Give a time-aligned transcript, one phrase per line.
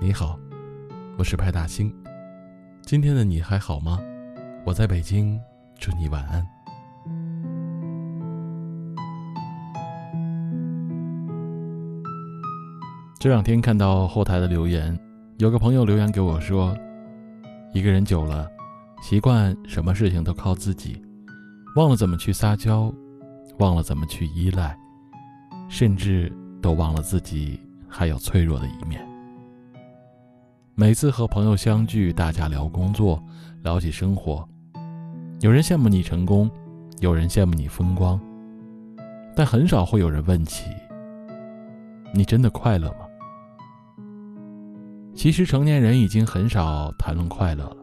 [0.00, 0.38] 你好，
[1.16, 1.92] 我是派大星。
[2.82, 3.98] 今天的你还好吗？
[4.64, 5.36] 我在北京，
[5.76, 6.46] 祝你晚安。
[13.18, 14.96] 这两天看到后台的留言，
[15.38, 16.78] 有个朋友留言给我说
[17.74, 18.48] ：“一个人久了，
[19.02, 21.02] 习惯什么事情都靠自己，
[21.74, 22.94] 忘了怎么去撒娇，
[23.58, 24.78] 忘了怎么去依赖，
[25.68, 29.04] 甚至都忘了自己还有脆弱的一面。
[30.80, 33.20] 每次和朋友相聚，大家聊工作，
[33.64, 34.48] 聊起生活，
[35.40, 36.48] 有人羡慕你成功，
[37.00, 38.16] 有人羡慕你风光，
[39.34, 40.66] 但很少会有人问起：
[42.14, 42.98] 你真的快乐吗？”
[45.16, 47.76] 其实成年人已经很少谈论快乐了，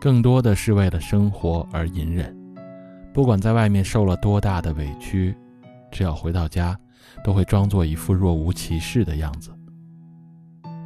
[0.00, 2.32] 更多的是为了生活而隐忍。
[3.12, 5.34] 不管在外面受了多大的委屈，
[5.90, 6.78] 只要回到家，
[7.24, 9.50] 都会装作一副若无其事的样子。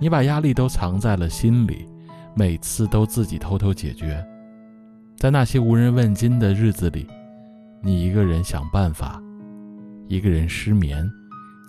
[0.00, 1.86] 你把压力都藏在了心里，
[2.34, 4.26] 每次都自己偷偷解决。
[5.16, 7.06] 在那些无人问津的日子里，
[7.82, 9.22] 你一个人想办法，
[10.08, 11.08] 一个人失眠，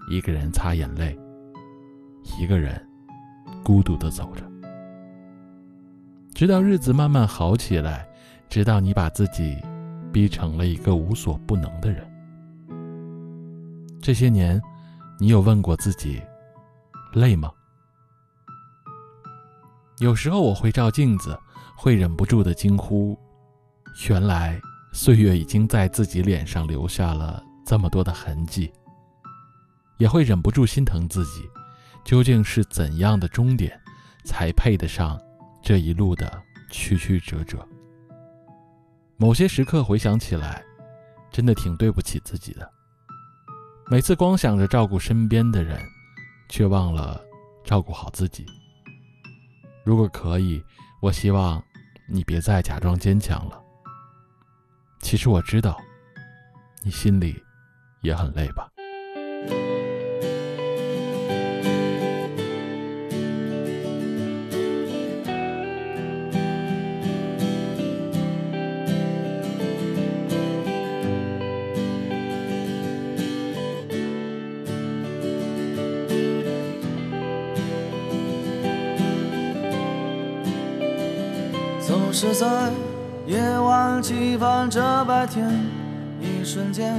[0.09, 1.15] 一个人擦眼泪，
[2.39, 2.81] 一个人。
[3.63, 4.43] 孤独的走着，
[6.33, 8.07] 直到日子慢慢好起来，
[8.49, 9.55] 直到你把自己
[10.11, 12.03] 逼成了一个无所不能的人。
[14.01, 14.59] 这些年，
[15.19, 16.19] 你有问过自己，
[17.13, 17.51] 累吗？
[20.01, 21.39] 有时候我会照镜子，
[21.77, 23.15] 会忍不住的惊呼：
[24.09, 24.59] 原来
[24.91, 28.73] 岁月已经在自己脸上留下了这么多的痕迹。
[29.99, 31.47] 也会忍不住心疼自己。
[32.03, 33.79] 究竟是怎样的终点，
[34.25, 35.21] 才配得上
[35.61, 36.41] 这一路的
[36.71, 37.63] 曲曲折折？
[39.17, 40.63] 某些时刻回想起来，
[41.29, 42.67] 真的挺对不起自己的。
[43.85, 45.79] 每次光想着照顾身边的人，
[46.49, 47.21] 却忘了
[47.63, 48.43] 照顾好自己。
[49.83, 50.63] 如果可以，
[51.01, 51.61] 我希望
[52.07, 53.61] 你别再假装坚强了。
[54.99, 55.77] 其实我知道，
[56.83, 57.43] 你心里
[58.01, 58.70] 也很累吧。
[82.21, 82.45] 是在
[83.25, 85.49] 夜晚期盼着白天，
[86.21, 86.93] 一瞬间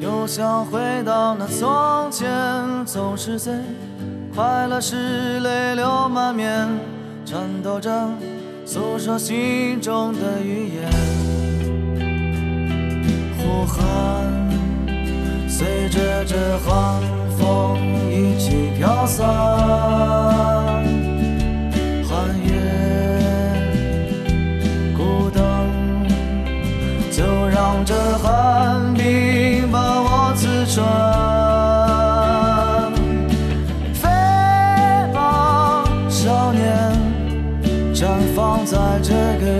[0.00, 2.28] 又想回到那从前。
[2.84, 3.52] 总是在
[4.34, 6.66] 快乐时泪流满面，
[7.24, 8.10] 颤抖着
[8.66, 10.90] 诉说心中的语言。
[13.38, 13.86] 呼喊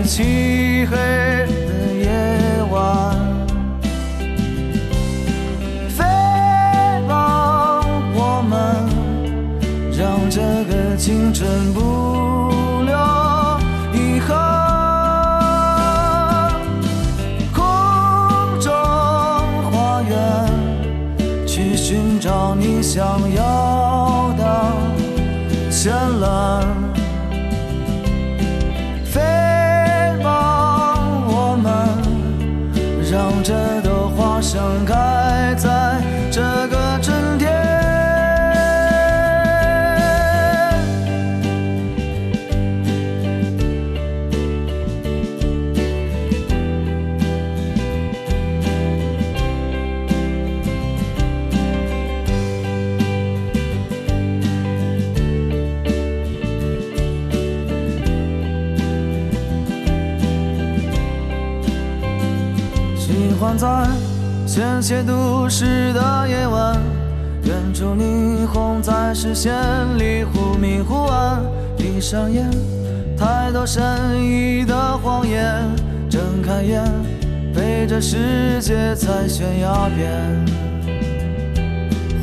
[0.09, 2.09] 漆黑的夜
[2.73, 3.15] 晚。
[5.91, 6.03] 飞
[7.07, 7.83] 吧，
[8.15, 8.57] 我们，
[9.93, 11.81] 让这个青春不
[12.87, 12.97] 留
[13.93, 14.57] 遗憾。
[22.61, 24.43] 你想要的
[25.71, 25.91] 绚
[26.21, 26.67] 烂，
[33.49, 34.98] 们让这朵花盛开
[63.09, 63.67] 喜欢在
[64.47, 66.79] 喧嚣都市的夜晚，
[67.43, 69.51] 远处霓虹在视线
[69.97, 71.41] 里忽明忽暗。
[71.75, 72.51] 闭上眼，
[73.17, 75.65] 太多善意的谎言。
[76.11, 76.85] 睁开眼，
[77.55, 80.45] 陪着世界在悬崖边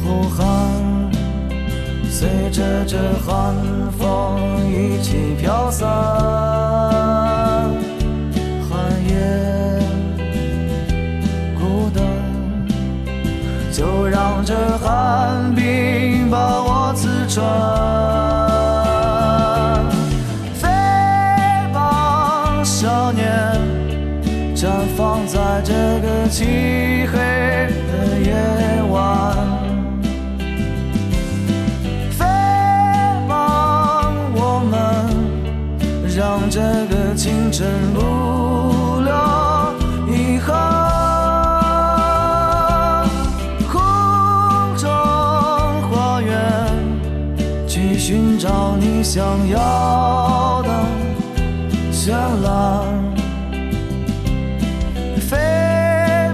[0.03, 0.45] 呼喊，
[2.11, 2.95] 随着这
[3.25, 3.55] 寒
[3.97, 4.39] 风
[4.69, 6.64] 一起飘散。
[17.35, 17.43] 转
[20.53, 20.69] 飞
[21.73, 23.27] 吧少年
[24.55, 27.17] 绽放在这个漆黑
[27.91, 28.31] 的夜
[28.89, 29.35] 晚。
[32.11, 32.23] 飞
[33.27, 34.39] 吧我
[34.71, 34.73] 们
[36.15, 38.64] 让这个清晨不
[49.05, 50.69] 想要的
[51.91, 52.11] 绚
[52.41, 52.83] 烂。
[55.21, 55.37] 飞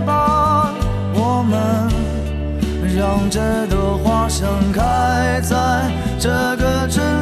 [0.06, 0.72] 吧，
[1.14, 1.60] 我们，
[2.96, 7.21] 让这朵花盛开在这个春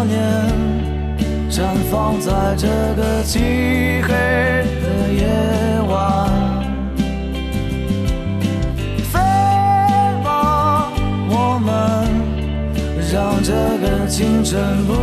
[0.00, 0.18] 少年，
[1.50, 1.60] 绽
[1.90, 2.66] 放在这
[2.96, 4.08] 个漆黑
[4.80, 5.26] 的夜
[5.90, 6.26] 晚。
[9.12, 9.20] 飞
[10.24, 10.90] 吧，
[11.28, 11.68] 我们，
[13.12, 13.52] 让这
[13.82, 14.94] 个青春不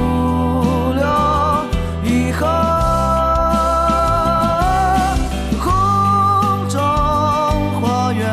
[0.96, 1.06] 留
[2.04, 2.42] 遗憾。
[5.60, 5.72] 空
[6.68, 6.82] 中
[7.80, 8.26] 花园。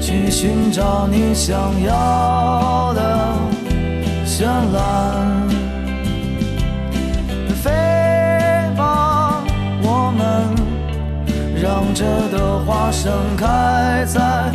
[0.00, 3.36] 去寻找你想要的
[4.26, 4.97] 绚烂。
[12.90, 14.50] 盛开在